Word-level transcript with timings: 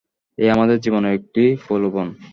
এ 0.37 0.45
আমাদের 0.51 0.77
জীবনের 0.79 1.13
একটি 1.13 1.43
প্রলোভন। 1.65 2.07